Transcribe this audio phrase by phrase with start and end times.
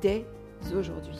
[0.00, 0.24] dès
[0.76, 1.18] aujourd'hui.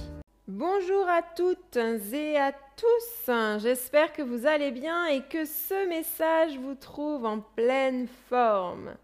[0.48, 6.58] Bonjour à toutes et à tous, j'espère que vous allez bien et que ce message
[6.58, 8.94] vous trouve en pleine forme.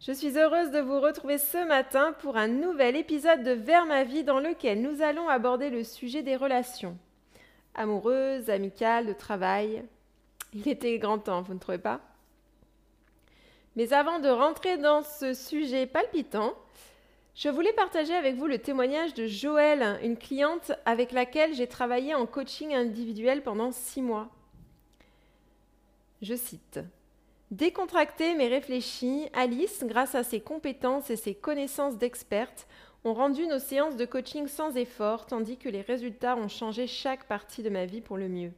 [0.00, 4.04] Je suis heureuse de vous retrouver ce matin pour un nouvel épisode de Vers ma
[4.04, 6.96] vie dans lequel nous allons aborder le sujet des relations.
[7.74, 9.84] Amoureuses, amicales, de travail,
[10.52, 12.00] il était grand temps, vous ne trouvez pas?
[13.76, 16.54] Mais avant de rentrer dans ce sujet palpitant,
[17.36, 22.14] je voulais partager avec vous le témoignage de Joëlle, une cliente avec laquelle j'ai travaillé
[22.14, 24.30] en coaching individuel pendant six mois.
[26.22, 26.80] Je cite
[27.50, 32.66] Décontractée mais réfléchie, Alice, grâce à ses compétences et ses connaissances d'experte,
[33.04, 37.24] ont rendu nos séances de coaching sans effort, tandis que les résultats ont changé chaque
[37.24, 38.52] partie de ma vie pour le mieux.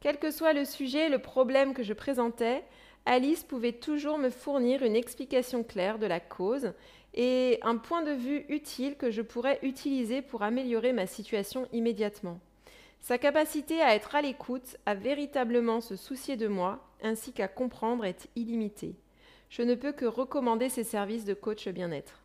[0.00, 2.64] Quel que soit le sujet, le problème que je présentais,
[3.04, 6.72] Alice pouvait toujours me fournir une explication claire de la cause
[7.14, 12.38] et un point de vue utile que je pourrais utiliser pour améliorer ma situation immédiatement.
[13.00, 18.04] Sa capacité à être à l'écoute, à véritablement se soucier de moi, ainsi qu'à comprendre
[18.04, 18.94] est illimitée.
[19.50, 22.22] Je ne peux que recommander ses services de coach bien-être.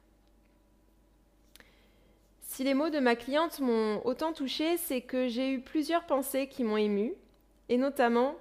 [2.42, 6.48] Si les mots de ma cliente m'ont autant touchée, c'est que j'ai eu plusieurs pensées
[6.48, 7.14] qui m'ont émue,
[7.70, 8.36] et notamment,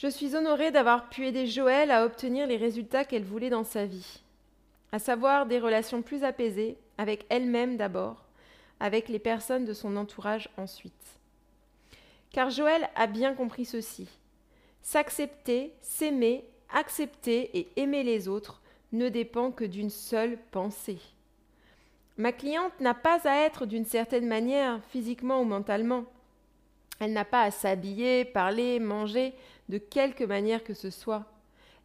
[0.00, 3.84] je suis honorée d'avoir pu aider Joël à obtenir les résultats qu'elle voulait dans sa
[3.84, 4.22] vie,
[4.92, 8.24] à savoir des relations plus apaisées, avec elle-même d'abord,
[8.80, 10.94] avec les personnes de son entourage ensuite.
[12.32, 14.08] Car Joël a bien compris ceci.
[14.80, 18.62] S'accepter, s'aimer, accepter et aimer les autres
[18.92, 21.00] ne dépend que d'une seule pensée.
[22.16, 26.06] Ma cliente n'a pas à être d'une certaine manière, physiquement ou mentalement.
[27.00, 29.34] Elle n'a pas à s'habiller, parler, manger
[29.70, 31.24] de quelque manière que ce soit.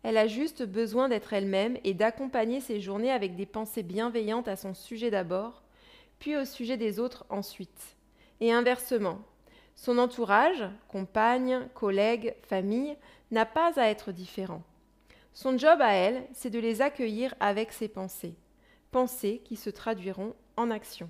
[0.04, 4.56] Elle a juste besoin d'être elle-même et d'accompagner ses journées avec des pensées bienveillantes à
[4.56, 5.64] son sujet d'abord,
[6.20, 7.96] puis au sujet des autres ensuite.
[8.42, 9.20] Et inversement,
[9.76, 12.96] son entourage, compagne, collègue, famille,
[13.32, 14.62] n'a pas à être différent.
[15.34, 18.36] Son job à elle, c'est de les accueillir avec ses pensées,
[18.92, 21.10] pensées qui se traduiront en action.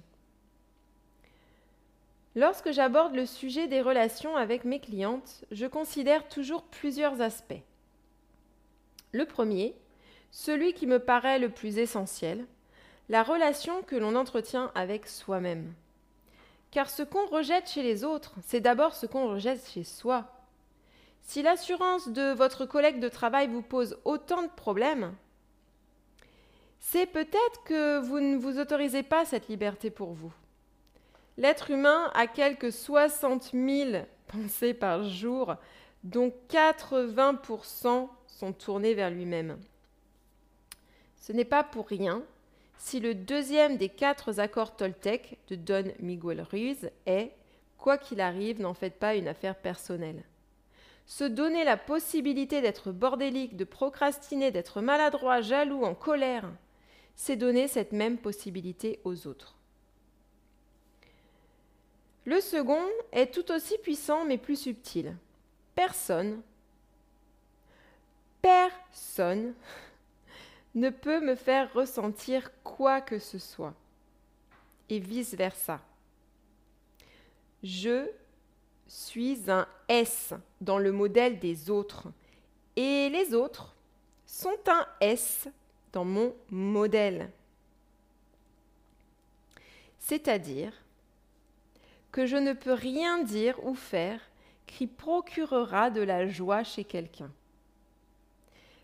[2.35, 7.63] Lorsque j'aborde le sujet des relations avec mes clientes, je considère toujours plusieurs aspects.
[9.13, 9.73] Le premier,
[10.31, 12.45] celui qui me paraît le plus essentiel,
[13.07, 15.73] la relation que l'on entretient avec soi-même.
[16.71, 20.25] Car ce qu'on rejette chez les autres, c'est d'abord ce qu'on rejette chez soi.
[21.21, 25.15] Si l'assurance de votre collègue de travail vous pose autant de problèmes,
[26.81, 30.33] c'est peut-être que vous ne vous autorisez pas cette liberté pour vous.
[31.37, 35.55] L'être humain a quelques 60 000 pensées par jour,
[36.03, 39.57] dont 80% sont tournées vers lui-même.
[41.17, 42.23] Ce n'est pas pour rien
[42.77, 47.31] si le deuxième des quatre accords Toltec de Don Miguel Ruiz est
[47.77, 50.23] Quoi qu'il arrive, n'en faites pas une affaire personnelle.
[51.05, 56.49] Se donner la possibilité d'être bordélique, de procrastiner, d'être maladroit, jaloux, en colère,
[57.15, 59.54] c'est donner cette même possibilité aux autres.
[62.25, 65.15] Le second est tout aussi puissant mais plus subtil.
[65.75, 66.41] Personne,
[68.41, 69.53] personne
[70.75, 73.73] ne peut me faire ressentir quoi que ce soit.
[74.89, 75.79] Et vice-versa.
[77.63, 78.07] Je
[78.87, 82.07] suis un S dans le modèle des autres.
[82.75, 83.75] Et les autres
[84.25, 85.47] sont un S
[85.93, 87.31] dans mon modèle.
[89.99, 90.73] C'est-à-dire
[92.15, 94.21] que je ne peux rien dire ou faire
[94.67, 97.29] qui procurera de la joie chez quelqu'un.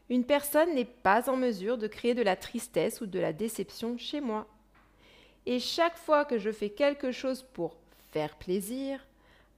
[0.09, 3.97] Une personne n'est pas en mesure de créer de la tristesse ou de la déception
[3.97, 4.47] chez moi.
[5.45, 7.77] Et chaque fois que je fais quelque chose pour
[8.11, 8.99] faire plaisir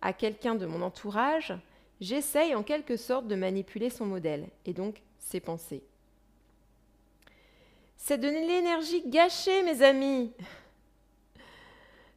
[0.04, 1.56] à quelqu'un de mon entourage,
[2.00, 5.82] j'essaye en quelque sorte de manipuler son modèle et donc ses pensées.
[7.98, 10.32] C'est de l'énergie gâchée, mes amis.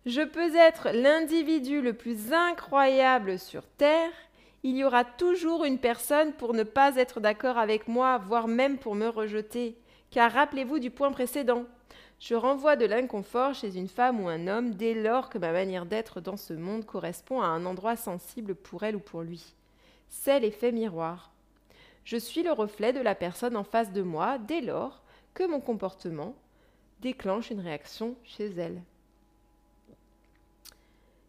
[0.06, 4.12] Je peux être l'individu le plus incroyable sur Terre,
[4.62, 8.78] il y aura toujours une personne pour ne pas être d'accord avec moi, voire même
[8.78, 9.76] pour me rejeter.
[10.12, 11.64] Car rappelez-vous du point précédent.
[12.20, 15.86] Je renvoie de l'inconfort chez une femme ou un homme dès lors que ma manière
[15.86, 19.54] d'être dans ce monde correspond à un endroit sensible pour elle ou pour lui.
[20.08, 21.32] C'est l'effet miroir.
[22.04, 25.02] Je suis le reflet de la personne en face de moi dès lors
[25.34, 26.36] que mon comportement
[27.00, 28.80] déclenche une réaction chez elle.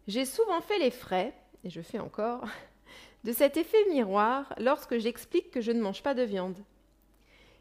[0.08, 1.34] J'ai souvent fait les frais,
[1.64, 2.44] et je fais encore,
[3.24, 6.56] de cet effet miroir lorsque j'explique que je ne mange pas de viande.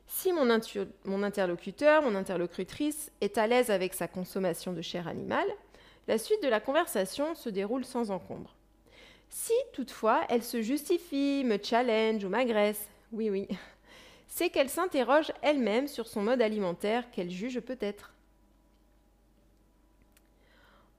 [0.07, 5.49] Si mon, interlocuteur, mon interlocutrice est à l'aise avec sa consommation de chair animale,
[6.07, 8.55] la suite de la conversation se déroule sans encombre.
[9.29, 13.49] Si toutefois elle se justifie, me challenge ou m'agresse, oui oui,
[14.29, 18.13] c'est qu'elle s'interroge elle-même sur son mode alimentaire qu'elle juge peut-être.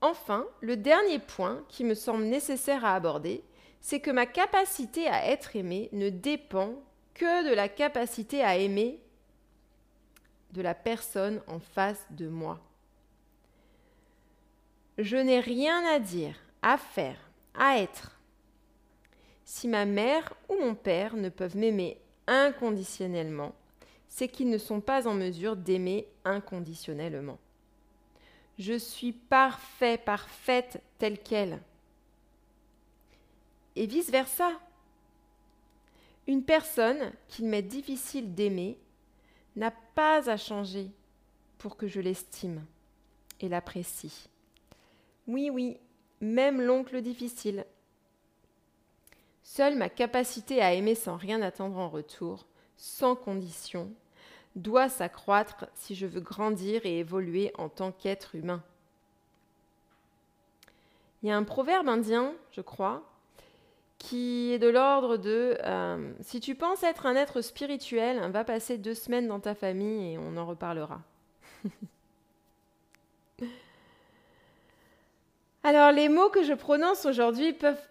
[0.01, 3.43] Enfin, le dernier point qui me semble nécessaire à aborder,
[3.81, 6.75] c'est que ma capacité à être aimée ne dépend
[7.15, 9.01] que de la capacité à aimer
[10.53, 12.61] de la personne en face de moi.
[14.99, 17.19] Je n'ai rien à dire, à faire,
[17.55, 18.19] à être.
[19.45, 23.55] Si ma mère ou mon père ne peuvent m'aimer inconditionnellement,
[24.09, 27.39] c'est qu'ils ne sont pas en mesure d'aimer inconditionnellement.
[28.59, 31.61] Je suis parfait, parfaite telle qu'elle.
[33.77, 34.51] Et vice-versa.
[36.27, 38.79] Une personne qu'il m'est difficile d'aimer
[39.57, 40.91] n'a pas à changer
[41.57, 42.65] pour que je l'estime
[43.41, 44.29] et l'apprécie.
[45.27, 45.79] Oui, oui,
[46.21, 47.65] même l'oncle difficile.
[49.43, 52.47] Seule ma capacité à aimer sans rien attendre en retour,
[52.77, 53.93] sans condition,
[54.59, 58.63] doit s'accroître si je veux grandir et évoluer en tant qu'être humain.
[61.23, 63.03] Il y a un proverbe indien, je crois,
[63.99, 68.79] qui est de l'ordre de euh, si tu penses être un être spirituel, va passer
[68.79, 71.01] deux semaines dans ta famille et on en reparlera.
[75.65, 77.83] Alors les mots que je prononce aujourd'hui peuvent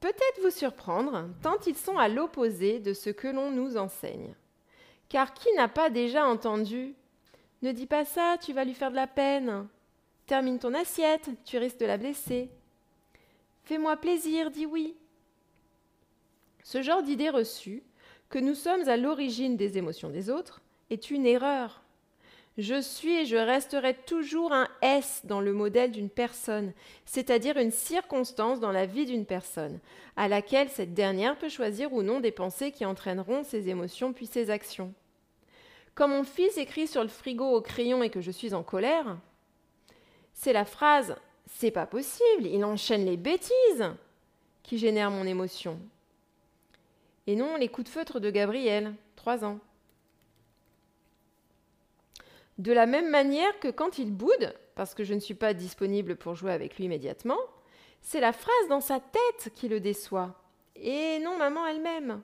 [0.00, 4.34] peut-être vous surprendre, tant ils sont à l'opposé de ce que l'on nous enseigne.
[5.08, 6.94] Car qui n'a pas déjà entendu
[7.62, 9.66] Ne dis pas ça, tu vas lui faire de la peine.
[10.26, 12.50] Termine ton assiette, tu risques de la blesser.
[13.64, 14.96] Fais-moi plaisir, dis oui.
[16.62, 17.82] Ce genre d'idée reçue,
[18.28, 20.60] que nous sommes à l'origine des émotions des autres,
[20.90, 21.82] est une erreur.
[22.58, 26.72] Je suis et je resterai toujours un S dans le modèle d'une personne,
[27.06, 29.78] c'est-à-dire une circonstance dans la vie d'une personne,
[30.16, 34.26] à laquelle cette dernière peut choisir ou non des pensées qui entraîneront ses émotions puis
[34.26, 34.92] ses actions.
[35.94, 39.16] Quand mon fils écrit sur le frigo au crayon et que je suis en colère,
[40.34, 41.16] c'est la phrase
[41.46, 43.86] C'est pas possible, il enchaîne les bêtises
[44.64, 45.78] qui génère mon émotion
[47.28, 49.58] et non les coups de feutre de Gabriel, 3 ans.
[52.58, 56.16] De la même manière que quand il boude, parce que je ne suis pas disponible
[56.16, 57.38] pour jouer avec lui immédiatement,
[58.00, 60.42] c'est la phrase dans sa tête qui le déçoit,
[60.76, 62.22] et non maman elle-même.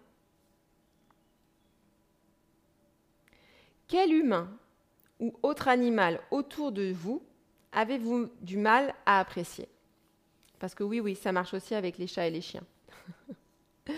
[3.86, 4.50] Quel humain
[5.20, 7.22] ou autre animal autour de vous
[7.72, 9.68] avez-vous du mal à apprécier?
[10.58, 12.64] Parce que oui, oui, ça marche aussi avec les chats et les chiens.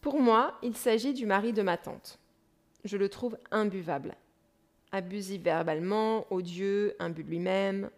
[0.00, 2.18] Pour moi, il s'agit du mari de ma tante.
[2.84, 4.16] Je le trouve imbuvable.
[4.92, 7.90] Abusif verbalement, odieux, imbu lui-même.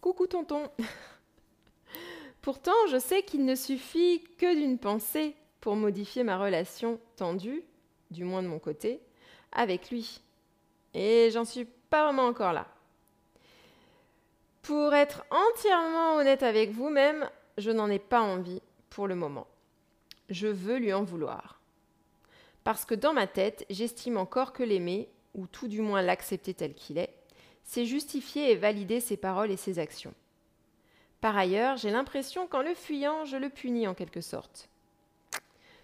[0.00, 0.68] Coucou tonton.
[2.42, 7.62] Pourtant, je sais qu'il ne suffit que d'une pensée pour modifier ma relation tendue,
[8.10, 9.00] du moins de mon côté,
[9.52, 10.20] avec lui.
[10.92, 12.66] Et j'en suis pas vraiment encore là.
[14.62, 18.60] Pour être entièrement honnête avec vous-même, je n'en ai pas envie
[18.90, 19.46] pour le moment
[20.32, 21.60] je veux lui en vouloir.
[22.64, 26.74] Parce que dans ma tête, j'estime encore que l'aimer, ou tout du moins l'accepter tel
[26.74, 27.14] qu'il est,
[27.64, 30.14] c'est justifier et valider ses paroles et ses actions.
[31.20, 34.68] Par ailleurs, j'ai l'impression qu'en le fuyant, je le punis en quelque sorte.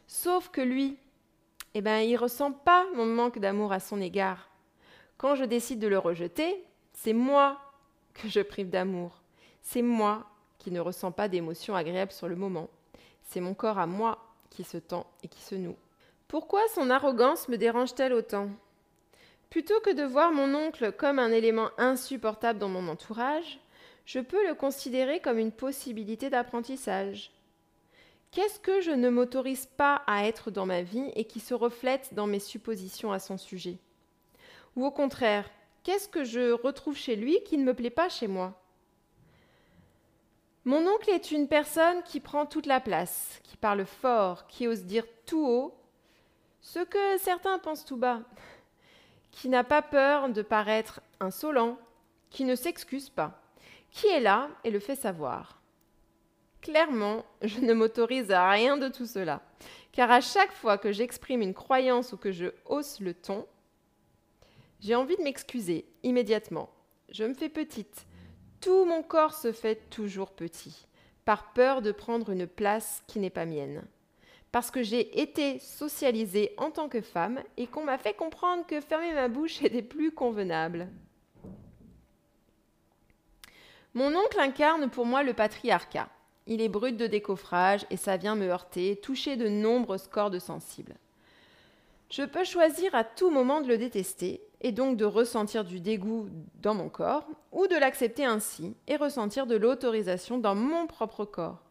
[0.06, 0.98] Sauf que lui,
[1.74, 4.48] eh ben, il ressent pas mon manque d'amour à son égard.
[5.16, 7.60] Quand je décide de le rejeter, c'est moi
[8.14, 9.22] que je prive d'amour.
[9.62, 10.26] C'est moi
[10.58, 12.68] qui ne ressens pas d'émotions agréables sur le moment.
[13.22, 14.18] C'est mon corps à moi
[14.50, 15.76] qui se tend et qui se noue.
[16.26, 18.50] Pourquoi son arrogance me dérange-t-elle autant?
[19.50, 23.58] Plutôt que de voir mon oncle comme un élément insupportable dans mon entourage,
[24.04, 27.30] je peux le considérer comme une possibilité d'apprentissage.
[28.30, 32.12] Qu'est-ce que je ne m'autorise pas à être dans ma vie et qui se reflète
[32.12, 33.78] dans mes suppositions à son sujet?
[34.76, 35.48] Ou au contraire,
[35.82, 38.60] qu'est-ce que je retrouve chez lui qui ne me plaît pas chez moi?
[40.66, 44.84] Mon oncle est une personne qui prend toute la place, qui parle fort, qui ose
[44.84, 45.74] dire tout haut
[46.60, 48.20] ce que certains pensent tout bas,
[49.30, 51.78] qui n'a pas peur de paraître insolent,
[52.30, 53.40] qui ne s'excuse pas,
[53.90, 55.60] qui est là et le fait savoir?
[56.60, 59.42] Clairement, je ne m'autorise à rien de tout cela,
[59.92, 63.46] car à chaque fois que j'exprime une croyance ou que je hausse le ton,
[64.80, 66.70] j'ai envie de m'excuser immédiatement.
[67.10, 68.06] Je me fais petite.
[68.60, 70.86] Tout mon corps se fait toujours petit,
[71.24, 73.84] par peur de prendre une place qui n'est pas mienne.
[74.52, 78.80] Parce que j'ai été socialisée en tant que femme et qu'on m'a fait comprendre que
[78.80, 80.88] fermer ma bouche était plus convenable.
[83.94, 86.08] Mon oncle incarne pour moi le patriarcat.
[86.46, 90.94] Il est brut de décoffrage et ça vient me heurter, toucher de nombreuses cordes sensibles.
[92.10, 96.28] Je peux choisir à tout moment de le détester, et donc de ressentir du dégoût
[96.60, 101.62] dans mon corps, ou de l'accepter ainsi et ressentir de l'autorisation dans mon propre corps.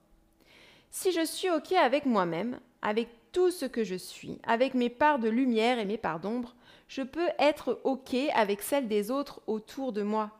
[0.89, 5.19] Si je suis OK avec moi-même, avec tout ce que je suis, avec mes parts
[5.19, 6.55] de lumière et mes parts d'ombre,
[6.87, 10.31] je peux être OK avec celles des autres autour de moi.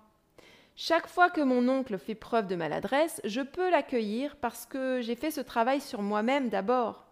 [0.75, 5.15] Chaque fois que mon oncle fait preuve de maladresse, je peux l'accueillir parce que j'ai
[5.15, 7.05] fait ce travail sur moi-même d'abord.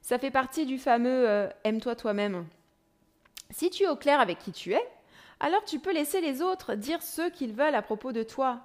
[0.00, 2.46] Ça fait partie du fameux euh, aime-toi toi-même.
[3.50, 4.88] Si tu es au clair avec qui tu es,
[5.40, 8.60] alors tu peux laisser les autres dire ce qu'ils veulent à propos de toi,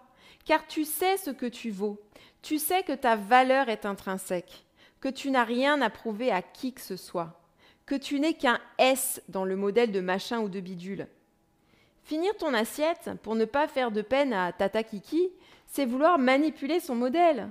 [0.45, 1.99] car tu sais ce que tu vaux,
[2.41, 4.63] tu sais que ta valeur est intrinsèque,
[5.01, 7.39] que tu n'as rien à prouver à qui que ce soit,
[7.85, 11.07] que tu n'es qu'un S dans le modèle de machin ou de bidule.
[12.03, 15.29] Finir ton assiette pour ne pas faire de peine à Tata Kiki,
[15.67, 17.49] c'est vouloir manipuler son modèle.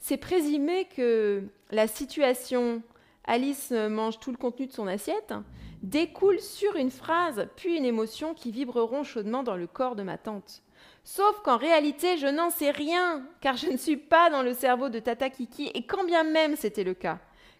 [0.00, 2.82] C'est présumer que la situation
[3.24, 5.34] Alice mange tout le contenu de son assiette
[5.82, 10.18] découle sur une phrase puis une émotion qui vibreront chaudement dans le corps de ma
[10.18, 10.62] tante.
[11.04, 14.88] Sauf qu'en réalité, je n'en sais rien, car je ne suis pas dans le cerveau
[14.88, 17.18] de Tata Kiki, et quand bien même c'était le cas,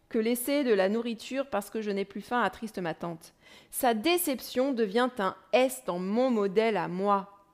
[0.09, 3.33] que laisser de la nourriture parce que je n'ai plus faim attriste ma tante.
[3.71, 7.45] Sa déception devient un S dans mon modèle à moi.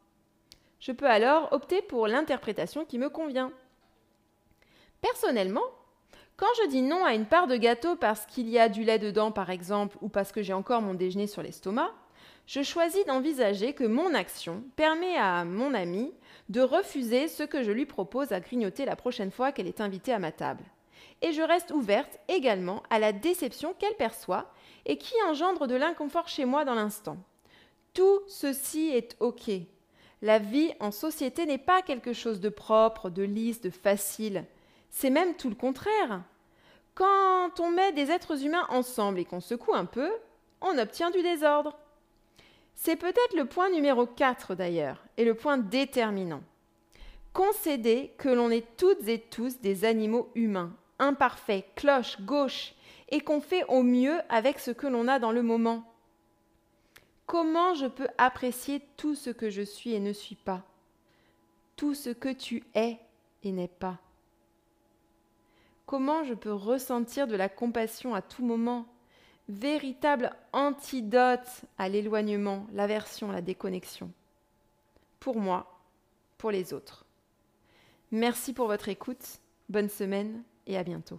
[0.81, 3.53] Je peux alors opter pour l'interprétation qui me convient.
[5.01, 5.65] Personnellement,
[6.37, 8.99] quand je dis non à une part de gâteau parce qu'il y a du lait
[8.99, 11.93] dedans par exemple ou parce que j'ai encore mon déjeuner sur l'estomac,
[12.47, 16.13] je choisis d'envisager que mon action permet à mon amie
[16.51, 20.13] de refuser ce que je lui propose à grignoter la prochaine fois qu'elle est invitée
[20.13, 20.65] à ma table.
[21.23, 24.53] Et je reste ouverte également à la déception qu'elle perçoit
[24.85, 27.17] et qui engendre de l'inconfort chez moi dans l'instant.
[27.95, 29.51] Tout ceci est OK.
[30.21, 34.45] La vie en société n'est pas quelque chose de propre, de lisse, de facile.
[34.91, 36.23] C'est même tout le contraire.
[36.95, 40.11] Quand on met des êtres humains ensemble et qu'on secoue un peu,
[40.61, 41.77] on obtient du désordre.
[42.75, 46.43] C'est peut-être le point numéro 4 d'ailleurs, et le point déterminant.
[47.33, 52.75] Concéder que l'on est toutes et tous des animaux humains, imparfaits, cloches, gauches,
[53.11, 55.85] et qu'on fait au mieux avec ce que l'on a dans le moment.
[57.27, 60.63] Comment je peux apprécier tout ce que je suis et ne suis pas?
[61.77, 62.99] Tout ce que tu es
[63.43, 63.99] et n'es pas
[65.87, 68.87] Comment je peux ressentir de la compassion à tout moment?
[69.49, 74.11] Véritable antidote à l'éloignement, l'aversion, la déconnexion.
[75.21, 75.81] Pour moi,
[76.39, 77.05] pour les autres.
[78.11, 81.19] Merci pour votre écoute, bonne semaine et à bientôt.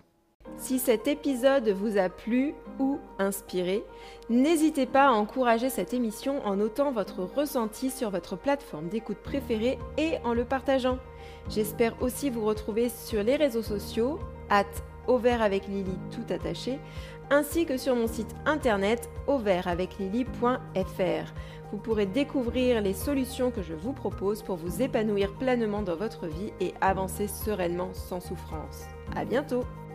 [0.57, 3.83] Si cet épisode vous a plu ou inspiré,
[4.29, 9.77] n'hésitez pas à encourager cette émission en notant votre ressenti sur votre plateforme d'écoute préférée
[9.97, 10.97] et en le partageant.
[11.49, 14.65] J'espère aussi vous retrouver sur les réseaux sociaux, at
[15.07, 16.79] avec Lily tout attaché,
[17.29, 21.33] ainsi que sur mon site internet auvertaveclily.fr.
[21.71, 26.27] Vous pourrez découvrir les solutions que je vous propose pour vous épanouir pleinement dans votre
[26.27, 28.85] vie et avancer sereinement sans souffrance.
[29.15, 29.63] À bientôt!